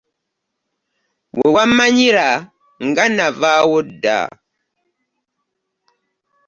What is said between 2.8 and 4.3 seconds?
nga navaawo dda.